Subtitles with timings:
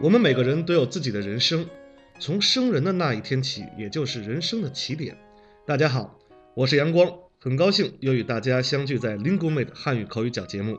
[0.00, 1.66] 我们每个人都有自己的人生，
[2.20, 5.18] 从生人的那一天起，也就是人生的起点。
[5.66, 6.16] 大家好，
[6.54, 10.78] 我是阳光，很高兴又与大家相聚在 LinguMate 汉语口语角节目。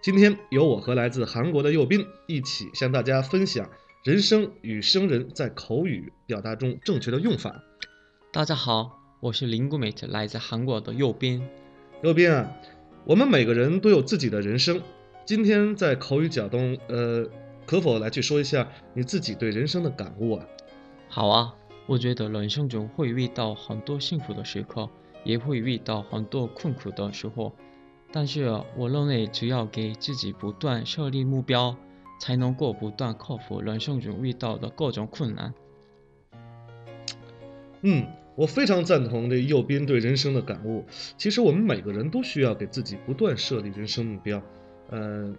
[0.00, 3.68] 今天由我和来自韩国的右斌一起向大家分享
[4.04, 7.60] 人生与生人在口语表达中正确的用法。
[8.32, 11.44] 大家好，我是 LinguMate 来自韩国的右斌。
[12.04, 12.52] 右斌啊，
[13.04, 14.80] 我们每个人都有自己的人生。
[15.26, 17.28] 今天在口语角中，呃，
[17.70, 20.44] 可否来去说一下你自己对人生的感悟啊？
[21.08, 21.54] 好啊，
[21.86, 24.90] 我觉得人生中会遇到很多幸福的时刻，
[25.22, 27.52] 也会遇到很多困苦的时候。
[28.10, 31.76] 但是我认为，只要给自己不断设立目标，
[32.18, 35.54] 才能够不断克服人生中遇到的各种困难。
[37.82, 40.84] 嗯，我非常赞同这右边对人生的感悟。
[41.16, 44.42] 其实我们每个人都需要给自己不断设立人生目标。
[44.88, 45.32] 呃，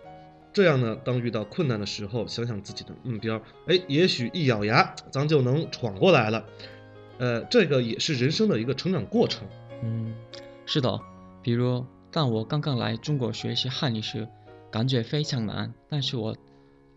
[0.53, 6.45] 这样呢，当遇到困难的时候，想想自己的目标，哎，也许一咬牙，咱就能闯过来了。
[7.19, 9.47] 呃，这个也是人生的一个成长过程。
[9.83, 10.13] 嗯，
[10.65, 10.99] 是的。
[11.41, 14.27] 比如，当我刚刚来中国学习汉语时，
[14.69, 15.73] 感觉非常难。
[15.87, 16.35] 但是我，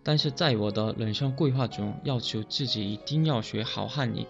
[0.03, 4.27] 但是在我的人生规划中，要求自己一定要学好汉语。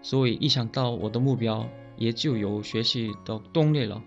[0.00, 4.02] 所以一想到我的目标，也就有学习的动力了。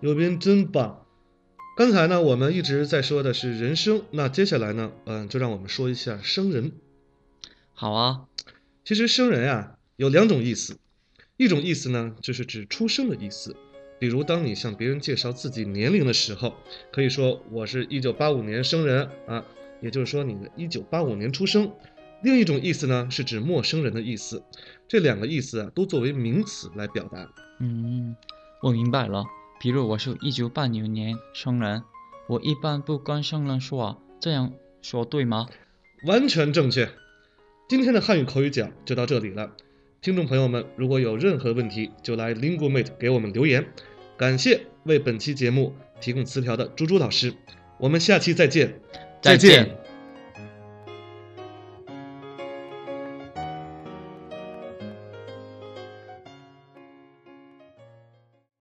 [0.00, 1.04] 右边真棒。
[1.78, 6.72] 刚才呢，我们一直在说的是人生，那接下来呢，嗯，就让我们说一下生人。
[7.72, 8.24] 好啊，
[8.84, 10.76] 其实生人啊有两种意思，
[11.36, 13.54] 一种意思呢就是指出生的意思，
[14.00, 16.52] 比如当你向别人介绍自己年龄的时候，
[16.90, 19.44] 可以说我是一九八五年生人啊，
[19.80, 21.70] 也就是说你的一九八五年出生。
[22.24, 24.42] 另一种意思呢是指陌生人的意思，
[24.88, 27.30] 这两个意思啊都作为名词来表达。
[27.60, 28.16] 嗯，
[28.62, 29.22] 我明白了。
[29.60, 31.82] 比如我是一九八九年生人，
[32.28, 35.48] 我一般不跟生人说话，这样说对吗？
[36.04, 36.88] 完全正确。
[37.68, 39.50] 今天的汉语口语讲就到这里了，
[40.00, 43.66] 听众朋友们如果有任何问题，就来 linguamate 给我们留言。
[44.16, 47.34] 感谢为本期节目提供词条的猪猪老师，
[47.78, 48.80] 我们下期再见。
[49.20, 49.77] 再见。